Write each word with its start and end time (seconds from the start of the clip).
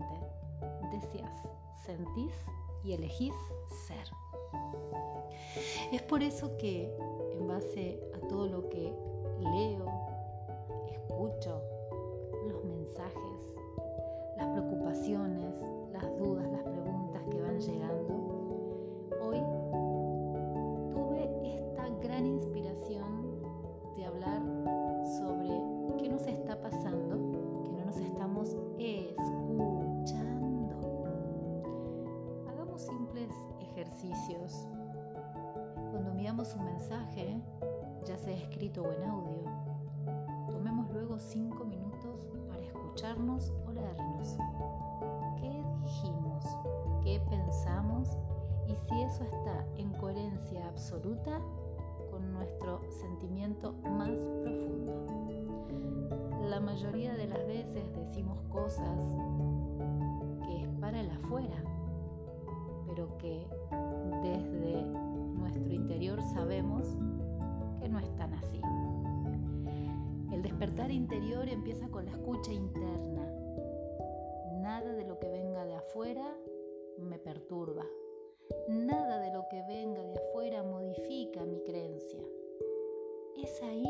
consciente, 0.00 0.96
deseas, 0.96 1.32
sentís 1.84 2.32
y 2.84 2.92
elegís 2.92 3.34
ser. 3.86 4.06
Es 5.92 6.02
por 6.02 6.22
eso 6.22 6.56
que 6.56 6.94
en 7.32 7.46
base 7.46 8.00
a 8.14 8.28
todo 8.28 8.46
lo 8.46 8.68
que 8.68 8.92
leo, 9.40 9.86
escucho, 10.90 11.62
los 12.48 12.64
mensajes, 12.64 13.54
las 14.36 14.46
preocupaciones, 14.48 15.54
las 15.92 16.18
dudas, 16.18 16.50
las 16.50 16.62
preguntas 16.62 17.22
que 17.30 17.40
van 17.40 17.60
llegando, 17.60 18.19
escrito 38.70 38.82
o 38.82 38.92
en 38.92 39.04
audio. 39.04 39.42
Tomemos 40.50 40.90
luego 40.92 41.18
cinco 41.18 41.64
minutos 41.64 42.28
para 42.48 42.62
escucharnos 42.62 43.52
o 43.66 43.72
leernos. 43.72 44.36
¿Qué 45.36 45.62
dijimos? 45.82 46.44
¿Qué 47.02 47.20
pensamos? 47.28 48.16
Y 48.68 48.76
si 48.88 49.02
eso 49.02 49.24
está 49.24 49.66
en 49.76 49.92
coherencia 49.94 50.68
absoluta 50.68 51.40
con 52.10 52.32
nuestro 52.32 52.80
sentimiento 52.88 53.72
más 53.82 54.10
profundo. 54.42 55.66
La 56.48 56.60
mayoría 56.60 57.14
de 57.14 57.26
las 57.26 57.44
veces 57.46 57.92
decimos 57.94 58.40
cosas 58.50 58.98
que 60.46 60.62
es 60.62 60.68
para 60.80 61.00
el 61.00 61.10
afuera, 61.10 61.62
pero 62.86 63.16
que 63.18 63.46
despertar 70.60 70.90
interior 70.90 71.48
empieza 71.48 71.88
con 71.88 72.04
la 72.04 72.10
escucha 72.10 72.52
interna. 72.52 73.26
Nada 74.60 74.92
de 74.92 75.06
lo 75.06 75.18
que 75.18 75.26
venga 75.26 75.64
de 75.64 75.74
afuera 75.74 76.36
me 76.98 77.18
perturba. 77.18 77.86
Nada 78.68 79.20
de 79.20 79.32
lo 79.32 79.48
que 79.48 79.62
venga 79.62 80.02
de 80.02 80.18
afuera 80.18 80.62
modifica 80.62 81.46
mi 81.46 81.62
creencia. 81.62 82.20
Es 83.42 83.62
ahí 83.62 83.86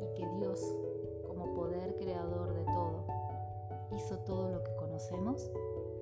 y 0.00 0.14
que 0.14 0.28
Dios, 0.36 0.60
como 1.26 1.54
poder 1.54 1.96
creador 1.96 2.54
de 2.54 2.64
todo, 2.64 3.04
hizo 3.96 4.18
todo 4.20 4.50
lo 4.50 4.62
que 4.62 4.74
conocemos, 4.76 5.50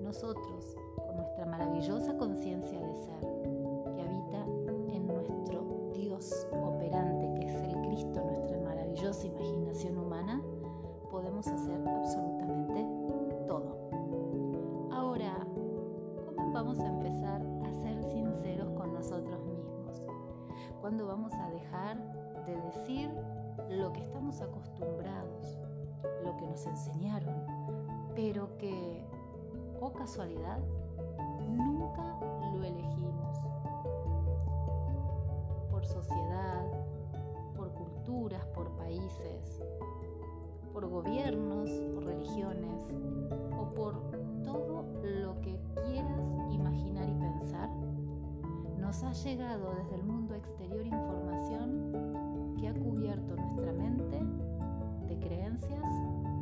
nosotros, 0.00 0.76
con 0.96 1.16
nuestra 1.16 1.46
maravillosa 1.46 2.16
conciencia 2.16 2.80
de 2.80 2.94
ser, 2.94 3.55
por 35.86 36.02
sociedad, 36.02 36.64
por 37.56 37.72
culturas, 37.72 38.44
por 38.54 38.70
países, 38.76 39.60
por 40.72 40.88
gobiernos, 40.88 41.70
por 41.94 42.04
religiones 42.04 42.86
o 43.56 43.74
por 43.74 43.94
todo 44.42 44.84
lo 45.02 45.40
que 45.40 45.58
quieras 45.84 46.20
imaginar 46.50 47.08
y 47.08 47.14
pensar, 47.14 47.70
nos 48.78 49.02
ha 49.02 49.12
llegado 49.12 49.74
desde 49.74 49.96
el 49.96 50.02
mundo 50.04 50.34
exterior 50.34 50.86
información 50.86 52.54
que 52.58 52.68
ha 52.68 52.74
cubierto 52.74 53.36
nuestra 53.36 53.72
mente 53.72 54.20
de 55.06 55.18
creencias, 55.18 55.82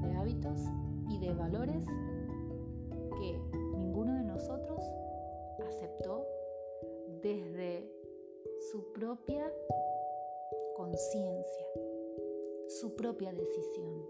de 0.02 0.12
hábitos 0.14 0.60
y 1.08 1.18
de 1.18 1.32
valores 1.34 1.84
que 3.18 3.40
ninguno 3.76 4.14
de 4.14 4.24
nosotros 4.24 4.80
aceptó 5.66 6.26
desde 7.22 7.53
su 8.74 8.92
propia 8.92 9.52
conciencia, 10.76 11.66
su 12.66 12.96
propia 12.96 13.32
decisión. 13.32 14.04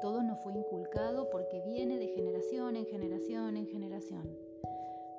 Todo 0.00 0.22
nos 0.22 0.42
fue 0.42 0.54
inculcado 0.54 1.28
porque 1.28 1.60
viene 1.66 1.98
de 1.98 2.08
generación 2.08 2.76
en 2.76 2.86
generación 2.86 3.58
en 3.58 3.66
generación. 3.66 4.38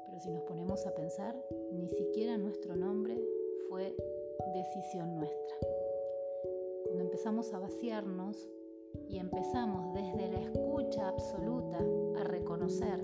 Pero 0.07 0.19
si 0.19 0.31
nos 0.31 0.41
ponemos 0.45 0.83
a 0.87 0.95
pensar, 0.95 1.39
ni 1.73 1.87
siquiera 1.89 2.39
nuestro 2.39 2.75
nombre 2.75 3.23
fue 3.69 3.95
decisión 4.55 5.15
nuestra. 5.15 5.57
Cuando 6.85 7.03
empezamos 7.03 7.53
a 7.53 7.59
vaciarnos 7.59 8.49
y 9.07 9.19
empezamos 9.19 9.93
desde 9.93 10.27
la 10.27 10.39
escucha 10.39 11.09
absoluta 11.09 11.85
a 12.19 12.23
reconocer 12.23 12.99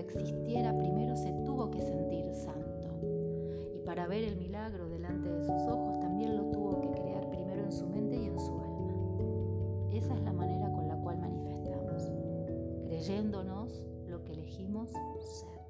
existiera, 0.00 0.76
primero 0.76 1.16
se 1.16 1.32
tuvo 1.44 1.70
que 1.70 1.80
sentir 1.80 2.32
santo. 2.34 2.88
Y 3.74 3.78
para 3.84 4.06
ver 4.06 4.24
el 4.24 4.36
milagro 4.36 4.88
delante 4.88 5.30
de 5.30 5.42
sus 5.42 5.62
ojos, 5.62 6.00
también 6.00 6.36
lo 6.36 6.44
tuvo 6.50 6.80
que 6.80 6.90
crear 7.00 7.28
primero 7.30 7.62
en 7.64 7.72
su 7.72 7.86
mente 7.86 8.16
y 8.16 8.26
en 8.26 8.38
su 8.38 8.52
alma. 8.58 9.88
Esa 9.92 10.14
es 10.14 10.22
la 10.22 10.32
manera 10.32 10.70
con 10.72 10.88
la 10.88 10.96
cual 10.96 11.18
manifestamos, 11.18 12.10
creyéndonos 12.86 13.86
lo 14.08 14.24
que 14.24 14.32
elegimos 14.32 14.90
ser, 14.90 15.60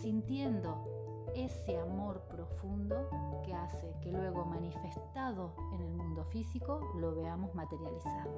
sintiendo 0.00 0.93
ese 1.34 1.78
amor 1.78 2.20
profundo 2.28 3.08
que 3.44 3.54
hace 3.54 3.94
que 4.00 4.12
luego 4.12 4.44
manifestado 4.44 5.52
en 5.72 5.82
el 5.82 5.92
mundo 5.92 6.24
físico 6.26 6.80
lo 6.98 7.14
veamos 7.14 7.54
materializado. 7.54 8.30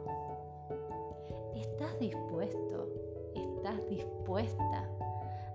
¿Estás 1.54 1.98
dispuesto 1.98 2.88
estás 3.66 3.88
dispuesta 3.88 4.88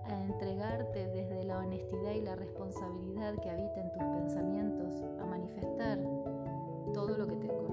a 0.04 0.22
entregarte 0.24 1.06
desde 1.08 1.44
la 1.44 1.58
honestidad 1.58 2.12
y 2.12 2.20
la 2.20 2.36
responsabilidad 2.36 3.34
que 3.40 3.48
habita 3.48 3.80
en 3.80 3.92
tus 3.92 4.02
pensamientos 4.02 5.02
a 5.20 5.24
manifestar 5.24 5.98
todo 6.92 7.16
lo 7.16 7.26
que 7.26 7.36
te 7.36 7.46
corresponde 7.46 7.71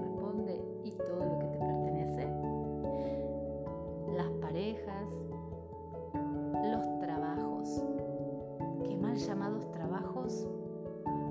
llamados 9.26 9.70
trabajos 9.70 10.48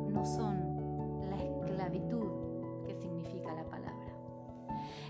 no 0.09 0.25
son 0.25 1.29
la 1.29 1.37
esclavitud 1.37 2.83
que 2.85 2.95
significa 2.95 3.53
la 3.53 3.63
palabra. 3.63 4.13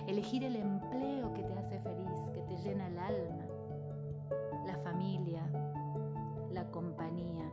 Elegir 0.08 0.44
el 0.44 0.56
empleo 0.56 1.34
que 1.34 1.44
te 1.44 1.54
hace 1.54 1.80
feliz, 1.80 2.30
que 2.34 2.42
te 2.42 2.58
llena 2.58 2.88
el 2.88 3.00
alma, 3.00 3.50
familia, 4.84 5.42
la 6.52 6.70
compañía, 6.72 7.50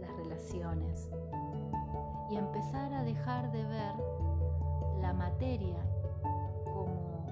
las 0.00 0.14
relaciones 0.16 1.10
y 2.30 2.36
empezar 2.36 2.92
a 2.92 3.02
dejar 3.04 3.50
de 3.52 3.64
ver 3.64 3.94
la 5.00 5.12
materia 5.12 5.78
como 6.64 7.26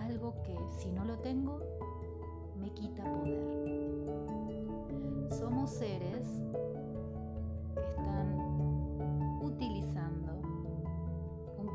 algo 0.00 0.34
que 0.42 0.56
si 0.78 0.92
no 0.92 1.04
lo 1.04 1.18
tengo 1.18 1.58
me 2.56 2.70
quita 2.70 3.02
poder. 3.04 3.61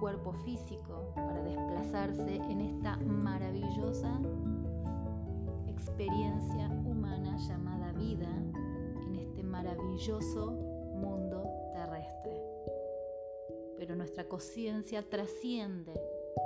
Cuerpo 0.08 0.32
físico 0.46 1.12
para 1.16 1.44
desplazarse 1.44 2.36
en 2.36 2.62
esta 2.62 2.96
maravillosa 2.96 4.18
experiencia 5.68 6.70
humana 6.86 7.36
llamada 7.46 7.92
vida 7.92 8.30
en 9.06 9.16
este 9.18 9.44
maravilloso 9.44 10.52
mundo 10.94 11.44
terrestre. 11.74 12.42
Pero 13.78 13.98
nuestra 13.98 14.24
conciencia 14.30 15.04
trasciende 15.04 15.92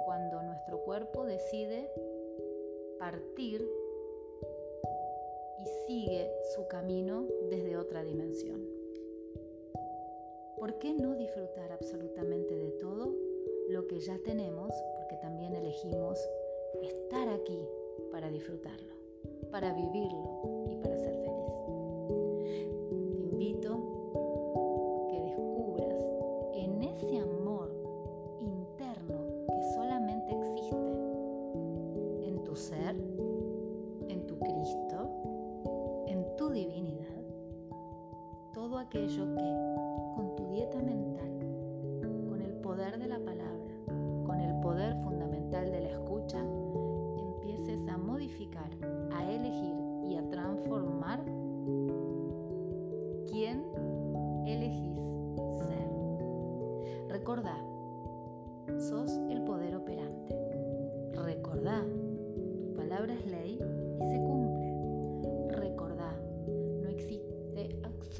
cuando 0.06 0.42
nuestro 0.42 0.80
cuerpo 0.80 1.24
decide 1.24 1.88
partir 2.98 3.63
y 5.60 5.66
sigue 5.86 6.31
su 6.56 6.68
camino 6.68 7.28
desde 7.52 7.78
otra 7.78 8.04
dimensión. 8.04 8.60
¿Por 10.58 10.80
qué 10.80 10.96
no 10.96 11.13
disfrutar 11.13 11.72
absolutamente 11.72 12.58
de 12.58 12.72
todo 12.72 13.21
lo 13.72 13.88
que 13.88 14.00
ya 14.00 14.18
tenemos? 14.26 14.72
Porque 14.98 15.16
también 15.22 15.54
elegimos 15.54 16.20
estar 16.82 17.28
aquí 17.30 17.60
para 18.12 18.30
disfrutarlo 18.30 18.92
para 19.52 19.74
vivirlo 19.74 20.66
y 20.70 20.76
para 20.78 20.98
ser 20.98 21.21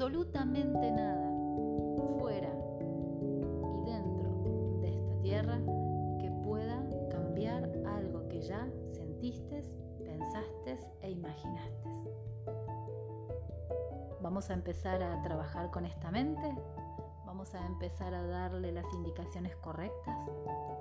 absolutamente 0.02 0.90
nada 0.90 1.30
fuera 2.18 2.52
y 3.72 3.84
dentro 3.84 4.80
de 4.80 4.88
esta 4.88 5.20
tierra 5.22 5.60
que 6.18 6.28
pueda 6.44 6.84
cambiar 7.08 7.70
algo 7.86 8.26
que 8.26 8.40
ya 8.40 8.68
sentiste 8.90 9.62
pensaste 10.04 10.80
e 11.02 11.10
imaginaste. 11.12 11.88
Vamos 14.20 14.50
a 14.50 14.54
empezar 14.54 15.00
a 15.04 15.22
trabajar 15.22 15.70
con 15.70 15.86
esta 15.86 16.10
mente, 16.10 16.52
vamos 17.24 17.54
a 17.54 17.64
empezar 17.64 18.12
a 18.12 18.26
darle 18.26 18.72
las 18.72 18.92
indicaciones 18.94 19.54
correctas, 19.58 20.18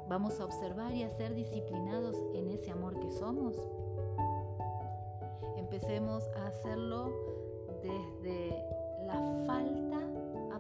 vamos 0.10 0.40
a 0.40 0.46
observar 0.46 0.96
y 0.96 1.04
a 1.04 1.12
ser 1.12 1.36
disciplinados 1.36 2.18
en 2.34 2.50
ese 2.50 2.72
amor 2.72 3.00
que 3.00 3.12
somos. 3.12 3.56
Empecemos 5.58 6.28
a 6.38 6.48
hacerlo 6.48 7.12
desde 7.84 8.81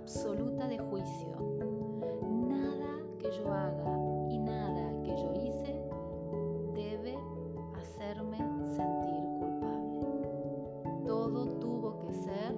absoluta 0.01 0.67
de 0.67 0.79
juicio. 0.79 1.29
Nada 2.47 2.97
que 3.19 3.31
yo 3.31 3.53
haga 3.53 3.99
y 4.29 4.39
nada 4.39 4.91
que 5.03 5.15
yo 5.15 5.31
hice 5.35 5.79
debe 6.73 7.15
hacerme 7.79 8.37
sentir 8.75 9.23
culpable. 9.39 11.05
Todo 11.05 11.45
tuvo 11.59 11.99
que 11.99 12.13
ser 12.13 12.55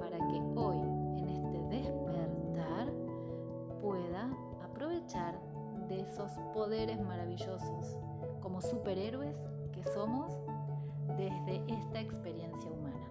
para 0.00 0.18
que 0.18 0.40
hoy, 0.56 0.78
en 1.20 1.28
este 1.28 1.58
despertar, 1.68 2.92
pueda 3.80 4.28
aprovechar 4.64 5.40
de 5.88 6.00
esos 6.00 6.32
poderes 6.52 7.00
maravillosos 7.00 7.96
como 8.40 8.60
superhéroes 8.60 9.36
que 9.70 9.84
somos 9.84 10.32
desde 11.16 11.62
esta 11.72 12.00
experiencia 12.00 12.70
humana. 12.70 13.10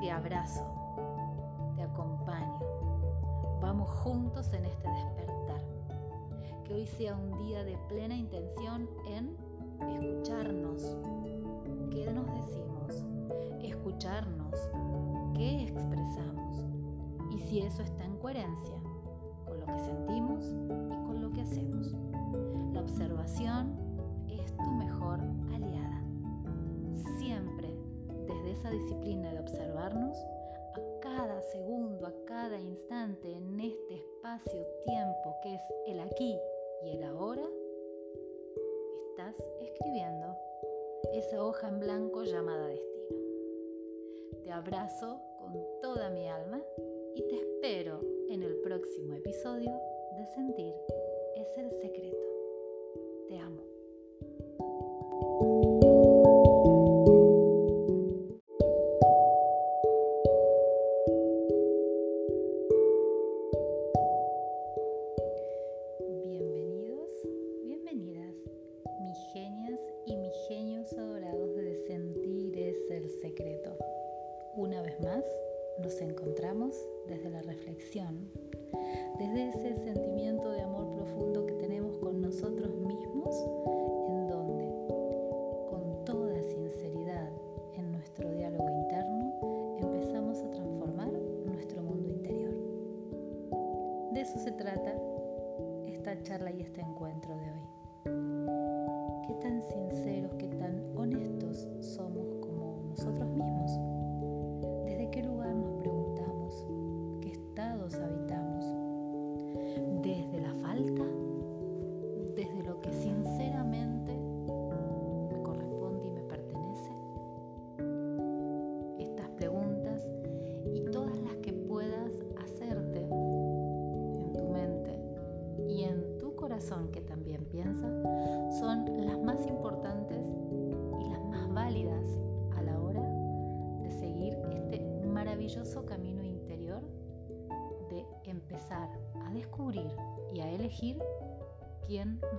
Te 0.00 0.10
abrazo 0.10 0.73
Hoy 6.74 6.86
sea 6.86 7.14
un 7.14 7.38
día 7.46 7.62
de 7.62 7.78
plena 7.88 8.16
intención 8.16 8.90
en 9.06 9.36
escucharnos. 9.80 10.96
¿Qué 11.92 12.10
nos 12.12 12.26
decimos? 12.26 13.04
Escucharnos. 13.62 14.58
¿Qué 15.36 15.62
expresamos? 15.62 16.64
Y 17.30 17.38
si 17.42 17.60
eso 17.60 17.80
está 17.80 18.04
en 18.04 18.16
coherencia 18.16 18.74
con 19.46 19.60
lo 19.60 19.66
que 19.66 19.78
sentimos 19.78 20.44
y 20.46 21.06
con 21.06 21.22
lo 21.22 21.32
que 21.32 21.42
hacemos. 21.42 21.94
La 22.72 22.80
observación 22.80 23.76
es 24.28 24.56
tu 24.56 24.70
mejor 24.72 25.20
aliada. 25.52 26.02
Siempre 27.18 27.72
desde 28.26 28.50
esa 28.50 28.70
disciplina 28.70 29.30
de 29.30 29.38
observarnos, 29.38 30.16
a 30.74 31.00
cada 31.00 31.40
segundo, 31.40 32.04
a 32.08 32.12
cada 32.26 32.58
instante, 32.58 33.32
en 33.32 33.60
este 33.60 33.94
espacio-tiempo 33.94 35.36
que 35.40 35.54
es 35.54 35.62
el 35.86 36.00
aquí 36.00 36.36
y 36.82 36.90
el 36.90 37.02
ahora, 37.04 37.48
estás 39.10 39.34
escribiendo 39.60 40.36
esa 41.12 41.44
hoja 41.44 41.68
en 41.68 41.80
blanco 41.80 42.24
llamada 42.24 42.68
destino. 42.68 43.18
Te 44.42 44.50
abrazo 44.50 45.20
con 45.38 45.54
toda 45.80 46.10
mi 46.10 46.28
alma 46.28 46.62
y 47.14 47.22
te 47.22 47.36
espero 47.36 48.00
en 48.28 48.42
el 48.42 48.56
próximo 48.60 49.14
episodio 49.14 49.72
de 50.16 50.26
Sentir 50.26 50.74
es 51.36 51.58
el 51.58 51.70
secreto. 51.70 52.26
Te 53.28 53.38
amo. 53.38 53.73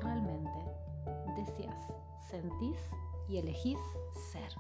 Realmente 0.01 0.49
deseas, 1.37 1.87
sentís 2.29 2.77
y 3.29 3.37
elegís 3.37 3.79
ser. 4.31 4.51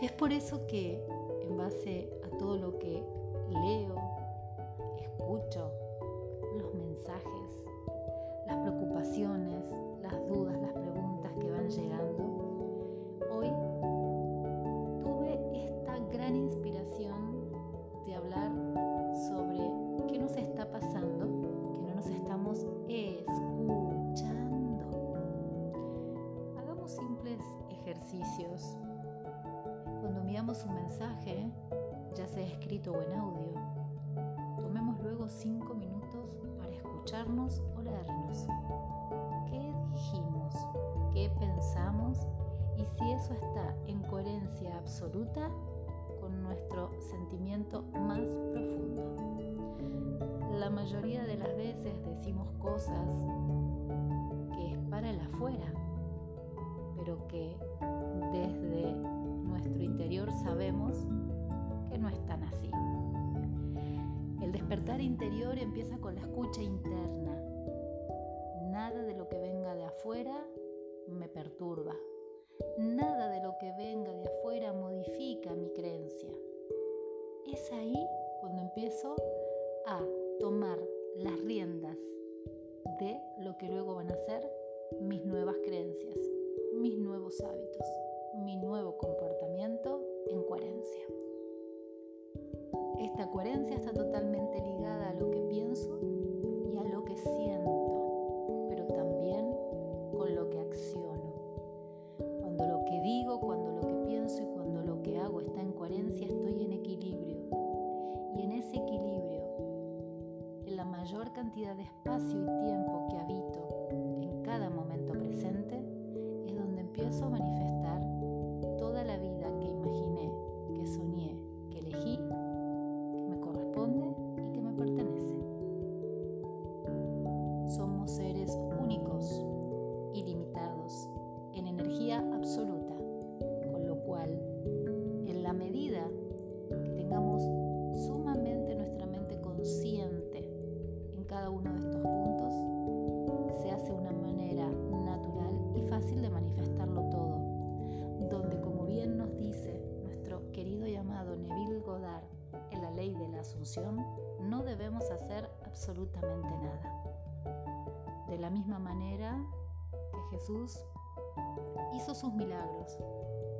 Es 0.00 0.10
por 0.12 0.32
eso 0.32 0.66
que 0.66 1.04
en 1.42 1.56
base 1.56 2.10
a 2.24 2.38
todo 2.38 2.56
lo 2.56 2.78
que 2.78 3.04
leo, 3.50 3.94
escucho, 4.98 5.70
los 6.56 6.74
mensajes, 6.74 7.50
las 8.46 8.56
preocupaciones, 8.56 9.64
las 10.02 10.26
dudas, 10.26 10.58
las 10.58 10.72
preguntas 10.72 11.32
que 11.38 11.50
van 11.50 11.68
llegando, 11.68 12.39
escucharnos 37.10 37.60
o 37.76 37.82
leernos. 37.82 38.46
¿Qué 39.48 39.72
dijimos? 39.92 40.54
¿Qué 41.12 41.28
pensamos? 41.40 42.18
Y 42.76 42.84
si 42.84 43.10
eso 43.10 43.34
está 43.34 43.74
en 43.88 44.00
coherencia 44.02 44.76
absoluta 44.78 45.50
con 46.20 46.40
nuestro 46.44 46.92
sentimiento 47.00 47.82
más 47.94 48.20
profundo. 48.52 49.16
La 50.52 50.70
mayoría 50.70 51.24
de 51.24 51.36
las 51.36 51.56
veces 51.56 52.00
decimos 52.04 52.48
cosas 52.60 53.08
que 54.52 54.72
es 54.72 54.78
para 54.88 55.10
el 55.10 55.18
afuera, 55.20 55.72
pero 56.96 57.26
que 57.26 57.56
desde 58.30 58.92
nuestro 58.92 59.82
interior 59.82 60.30
sabemos 60.44 60.96
que 61.90 61.98
no 61.98 62.08
están 62.08 62.44
así. 62.44 62.70
El 64.50 64.58
despertar 64.58 65.00
interior 65.00 65.56
empieza 65.60 65.96
con 65.98 66.16
la 66.16 66.22
escucha 66.22 66.60
interna. 66.60 67.40
Nada 68.62 69.00
de 69.04 69.14
lo 69.14 69.28
que 69.28 69.38
venga 69.38 69.76
de 69.76 69.84
afuera 69.84 70.44
me 71.06 71.28
perturba. 71.28 71.94
Nada 72.76 73.28
de 73.28 73.40
lo 73.44 73.56
que 73.58 73.70
venga 73.74 74.12
de 74.12 74.26
afuera 74.26 74.72
modifica 74.72 75.54
mi 75.54 75.70
creencia. 75.70 76.34
Es 77.46 77.70
ahí 77.70 77.94
cuando 78.40 78.62
empiezo 78.62 78.79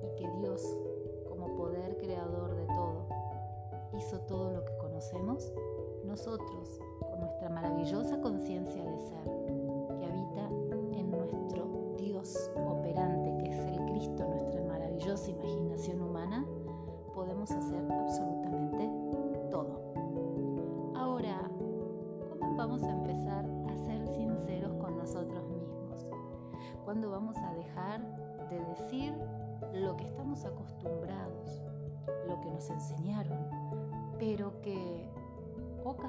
y 0.02 0.16
que 0.16 0.30
Dios, 0.38 0.62
como 1.28 1.54
poder 1.56 1.96
creador 1.98 2.54
de 2.56 2.66
todo, 2.66 3.06
hizo 3.96 4.20
todo 4.20 4.50
lo 4.52 4.64
que 4.64 4.76
conocemos, 4.78 5.52
nosotros, 6.04 6.80
con 7.00 7.20
nuestra 7.20 7.48
maravillosa 7.48 8.20
conciencia 8.20 8.84
de 8.84 9.00
ser, 9.00 9.39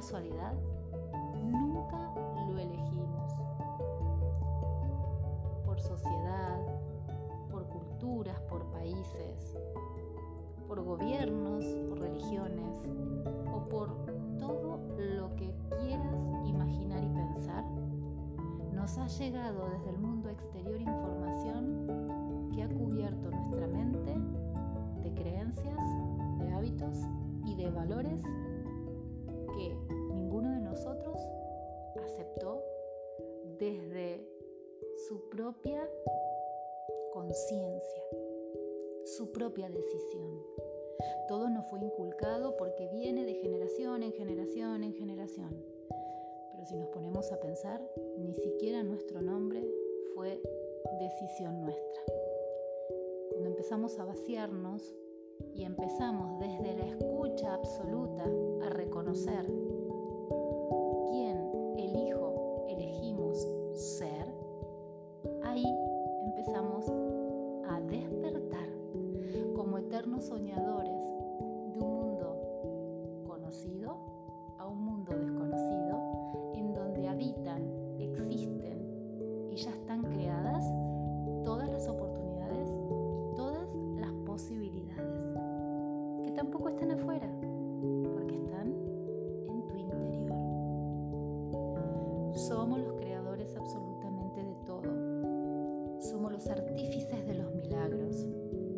casualidad, 0.01 0.55
nunca 1.43 2.11
lo 2.49 2.57
elegimos? 2.57 3.33
Por 5.63 5.79
sociedad, 5.79 6.57
por 7.51 7.67
culturas, 7.67 8.39
por 8.49 8.65
países, 8.71 9.55
por 10.67 10.83
gobiernos, 10.83 11.63
por 11.87 11.99
religiones 11.99 12.81
o 13.53 13.69
por 13.69 13.95
todo 14.39 14.79
lo 14.97 15.35
que 15.35 15.53
quieras 15.79 16.15
imaginar 16.47 17.03
y 17.03 17.09
pensar, 17.09 17.63
nos 18.73 18.97
ha 18.97 19.05
llegado 19.05 19.69
desde 19.69 19.91
el 19.91 19.99
mundo 19.99 20.29
exterior 20.29 20.81
información 20.81 22.49
que 22.51 22.63
ha 22.63 22.69
cubierto 22.69 23.29
nuestra 23.29 23.67
mente 23.67 24.17
de 25.03 25.13
creencias, 25.13 25.77
de 26.39 26.51
hábitos 26.53 26.97
y 27.45 27.53
de 27.53 27.69
valores 27.69 28.19
propia 35.41 35.89
conciencia, 37.13 38.03
su 39.05 39.31
propia 39.31 39.71
decisión. 39.71 40.39
Todo 41.27 41.49
nos 41.49 41.67
fue 41.67 41.79
inculcado 41.79 42.55
porque 42.57 42.87
viene 42.89 43.25
de 43.25 43.33
generación 43.33 44.03
en 44.03 44.13
generación 44.13 44.83
en 44.83 44.93
generación. 44.93 45.65
Pero 46.51 46.65
si 46.67 46.75
nos 46.77 46.89
ponemos 46.89 47.31
a 47.31 47.39
pensar, 47.39 47.81
ni 48.19 48.35
siquiera 48.35 48.83
nuestro 48.83 49.19
nombre 49.23 49.67
fue 50.13 50.39
decisión 50.99 51.59
nuestra. 51.61 52.03
Cuando 53.31 53.49
empezamos 53.49 53.97
a 53.97 54.05
vaciarnos 54.05 54.93
y 55.55 55.63
empezamos 55.63 56.39
desde 56.39 56.75
la 56.75 56.85
escucha 56.85 57.55
absoluta 57.55 58.25
a 58.61 58.69
reconocer 58.69 59.47
artífices 96.51 97.25
de 97.25 97.35
los 97.35 97.53
milagros. 97.55 98.27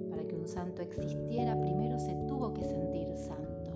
Para 0.09 0.23
que 0.27 0.35
un 0.35 0.47
santo 0.47 0.81
existiera, 0.81 1.59
primero 1.59 1.99
se 1.99 2.13
tuvo 2.27 2.53
que 2.53 2.63
sentir 2.63 3.07
santo. 3.15 3.71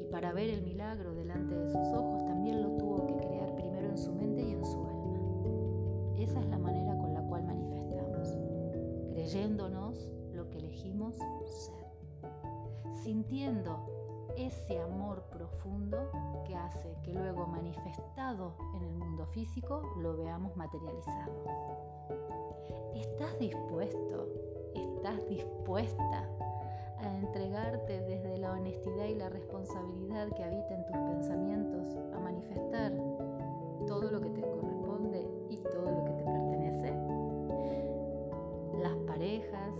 Y 0.00 0.04
para 0.10 0.32
ver 0.32 0.50
el 0.50 0.62
milagro 0.62 1.14
delante 1.14 1.56
de 1.56 1.68
sus 1.68 1.88
ojos, 1.88 2.24
también 2.26 2.62
lo 2.62 2.70
tuvo 2.76 3.06
que 3.06 3.16
crear 3.16 3.54
primero 3.54 3.88
en 3.88 3.98
su 3.98 4.12
mente 4.12 4.42
y 4.42 4.52
en 4.52 4.64
su 4.64 4.78
alma. 4.84 6.14
Esa 6.18 6.40
es 6.40 6.48
la 6.48 6.58
manera 6.58 6.96
con 6.98 7.14
la 7.14 7.22
cual 7.22 7.44
manifestamos, 7.44 8.36
creyéndonos 9.12 10.08
lo 10.34 10.48
que 10.50 10.58
elegimos 10.58 11.16
ser, 11.16 11.86
sintiendo 13.02 13.95
ese 14.46 14.78
amor 14.80 15.22
profundo 15.32 16.08
que 16.46 16.54
hace 16.54 16.96
que 17.02 17.12
luego 17.12 17.46
manifestado 17.46 18.54
en 18.76 18.84
el 18.84 18.94
mundo 18.94 19.26
físico 19.26 19.82
lo 20.00 20.16
veamos 20.16 20.56
materializado. 20.56 21.32
¿Estás 22.94 23.36
dispuesto? 23.40 24.28
¿Estás 24.74 25.28
dispuesta 25.28 26.28
a 26.98 27.16
entregarte 27.18 28.00
desde 28.02 28.38
la 28.38 28.52
honestidad 28.52 29.06
y 29.06 29.14
la 29.16 29.28
responsabilidad 29.28 30.28
que 30.28 30.44
habita 30.44 30.74
en 30.74 30.86
tus 30.86 30.96
pensamientos 30.96 31.96
a 32.14 32.18
manifestar 32.20 32.92
todo 33.86 34.10
lo 34.10 34.20
que 34.20 34.30
te 34.30 34.42
corresponde 34.42 35.28
y 35.50 35.56
todo 35.58 35.90
lo 35.90 36.04
que 36.04 36.12
te 36.12 36.24
pertenece? 36.24 36.92
Las 38.80 38.96
parejas, 39.06 39.74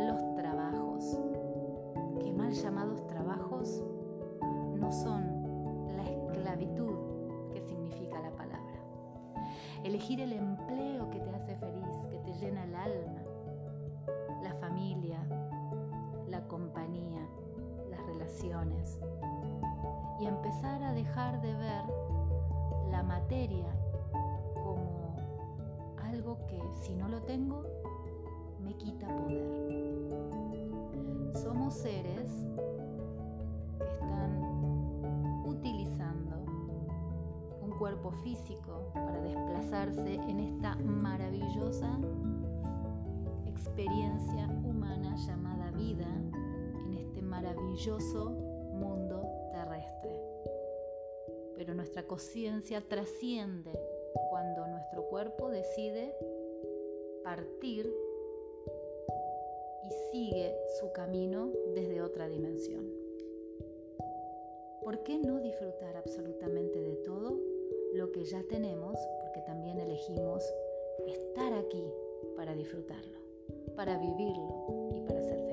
los 0.00 0.34
trabajos, 0.36 1.18
que 2.18 2.32
mal 2.32 2.52
llamados 2.52 3.05
no 4.78 4.92
son 4.92 5.96
la 5.96 6.02
esclavitud 6.02 7.50
que 7.52 7.60
significa 7.60 8.20
la 8.20 8.30
palabra. 8.30 8.80
Elegir 9.84 10.20
el 10.20 10.32
empleo 10.32 11.10
que 11.10 11.20
te 11.20 12.32
llena 12.34 12.64
el 12.64 12.74
alma, 12.74 13.22
la 14.42 14.54
familia, 14.54 15.18
la 16.28 16.46
compañía, 16.46 17.26
las 17.90 18.04
relaciones 18.06 18.98
y 20.20 20.26
empezar 20.26 20.82
a 20.82 20.92
dejar 20.92 21.40
de 21.40 21.54
ver 21.54 21.84
la 22.90 23.02
materia 23.02 23.66
como 24.54 25.16
algo 26.02 26.38
que 26.46 26.60
si 26.82 26.94
no 26.94 27.08
lo 27.08 27.22
tengo 27.22 27.62
me 28.60 28.74
quita 28.76 29.06
poder. 29.08 29.85
Cuerpo 37.86 38.10
físico 38.24 38.90
para 38.94 39.20
desplazarse 39.20 40.14
en 40.14 40.40
esta 40.40 40.74
maravillosa 40.74 41.96
experiencia 43.46 44.48
humana 44.64 45.14
llamada 45.24 45.70
vida 45.70 46.08
en 46.84 46.94
este 46.94 47.22
maravilloso 47.22 48.30
mundo 48.72 49.22
terrestre. 49.52 50.20
Pero 51.54 51.74
nuestra 51.74 52.02
conciencia 52.08 52.80
trasciende 52.80 53.70
cuando 54.30 54.66
nuestro 54.66 55.04
cuerpo 55.04 55.48
decide 55.48 56.12
partir 57.22 57.88
y 59.84 59.90
sigue 60.10 60.56
su 60.80 60.90
camino 60.90 61.52
desde 61.76 62.02
otra 62.02 62.28
dimensión. 62.28 63.06
¿Por 64.82 65.04
qué 65.04 65.18
no 65.18 65.40
disfrutar 65.40 65.96
absolutamente 65.96 66.75
ya 68.30 68.42
tenemos? 68.48 68.98
Porque 69.22 69.40
también 69.46 69.78
elegimos 69.78 70.42
estar 71.06 71.52
aquí 71.52 71.84
para 72.36 72.54
disfrutarlo 72.54 73.16
para 73.76 73.98
vivirlo 73.98 74.90
y 74.94 75.00
para 75.00 75.22
ser 75.22 75.45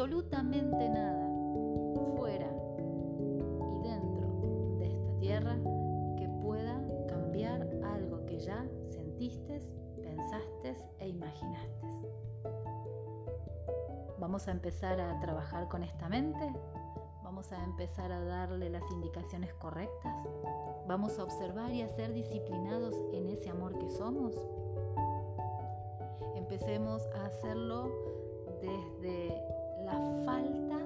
absolutamente 0.00 0.88
nada 0.88 1.28
fuera 2.16 2.50
y 3.68 3.82
dentro 3.82 4.78
de 4.78 4.86
esta 4.86 5.18
tierra 5.18 5.58
que 6.16 6.26
pueda 6.42 6.82
cambiar 7.06 7.68
algo 7.84 8.24
que 8.24 8.40
ya 8.40 8.66
sentiste, 8.88 9.60
pensaste 10.02 10.74
e 11.00 11.08
imaginaste. 11.08 11.86
Vamos 14.18 14.48
a 14.48 14.52
empezar 14.52 14.98
a 15.02 15.20
trabajar 15.20 15.68
con 15.68 15.82
esta 15.82 16.08
mente. 16.08 16.50
Vamos 17.22 17.52
a 17.52 17.62
empezar 17.62 18.10
a 18.10 18.24
darle 18.24 18.70
las 18.70 18.90
indicaciones 18.92 19.52
correctas. 19.52 20.16
Vamos 20.88 21.18
a 21.18 21.24
observar 21.24 21.72
y 21.72 21.82
a 21.82 21.88
ser 21.88 22.14
disciplinados 22.14 22.96
en 23.12 23.26
ese 23.26 23.50
amor 23.50 23.76
que 23.78 23.90
somos. 23.90 24.34
Empecemos 26.36 27.06
a 27.16 27.26
hacerlo 27.26 27.90
desde 28.62 29.59
la 29.92 30.24
falta 30.24 30.78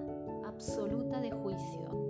absoluta 0.47 1.21
de 1.21 1.31
juicio. 1.31 2.04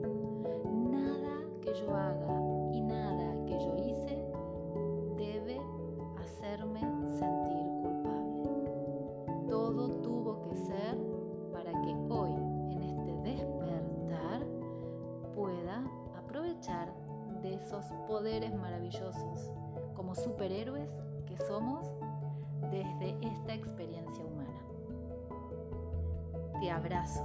Abrazo, 26.85 27.25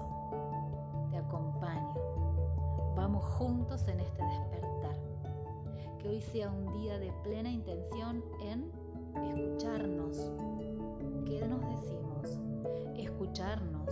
te 1.11 1.17
acompaño. 1.17 1.93
Vamos 2.95 3.25
juntos 3.25 3.85
en 3.89 3.99
este 3.99 4.23
despertar. 4.23 4.95
Que 5.99 6.07
hoy 6.07 6.21
sea 6.21 6.49
un 6.49 6.71
día 6.79 6.97
de 6.97 7.11
plena 7.23 7.49
intención 7.51 8.23
en 8.41 8.71
escucharnos. 9.27 10.31
¿Qué 11.25 11.45
nos 11.45 11.59
decimos? 11.67 12.39
Escucharnos. 12.95 13.89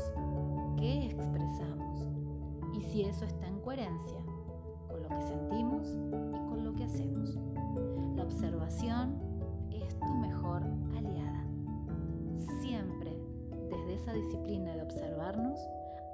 ¿Qué 0.78 1.08
expresamos? 1.08 2.08
Y 2.74 2.82
si 2.84 3.02
eso 3.02 3.26
está 3.26 3.48
en 3.48 3.60
coherencia 3.60 4.22
con 4.88 5.04
lo 5.04 5.10
que 5.10 5.22
sentimos 5.22 5.88
y 5.90 6.48
con 6.48 6.64
lo 6.64 6.74
que 6.76 6.86
hacemos. 6.86 7.38
La 8.16 8.24
observación 8.24 9.20
es 9.72 10.00
tu 10.00 10.14
mejor 10.16 10.64
esa 13.98 14.14
disciplina 14.14 14.76
de 14.76 14.84
observarnos 14.84 15.60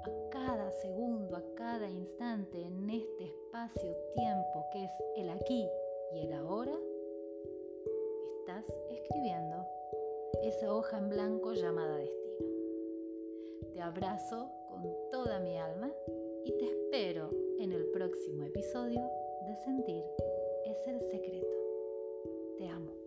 a 0.04 0.30
cada 0.30 0.70
segundo, 0.70 1.36
a 1.36 1.42
cada 1.54 1.88
instante, 1.88 2.62
en 2.62 2.90
este 2.90 3.24
espacio-tiempo 3.24 4.66
que 4.72 4.84
es 4.84 4.90
el 5.16 5.30
aquí 5.30 5.68
y 6.14 6.20
el 6.20 6.32
ahora, 6.32 6.76
estás 8.40 8.64
escribiendo 8.90 9.66
esa 10.42 10.74
hoja 10.74 10.98
en 10.98 11.08
blanco 11.10 11.52
llamada 11.52 11.96
destino. 11.96 12.46
Te 13.72 13.80
abrazo 13.80 14.50
con 14.68 14.82
toda 15.10 15.40
mi 15.40 15.58
alma 15.58 15.92
y 16.44 16.52
te 16.56 16.64
espero 16.64 17.30
en 17.58 17.72
el 17.72 17.86
próximo 17.90 18.44
episodio 18.44 19.00
de 19.46 19.56
Sentir 19.56 20.04
es 20.64 20.86
el 20.86 21.00
secreto. 21.00 21.56
Te 22.56 22.66
amo. 22.68 23.03